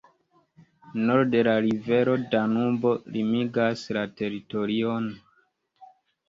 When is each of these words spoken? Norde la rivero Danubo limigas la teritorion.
Norde 1.09 1.43
la 1.47 1.53
rivero 1.65 2.15
Danubo 2.31 2.95
limigas 3.19 3.85
la 3.99 4.07
teritorion. 4.23 5.07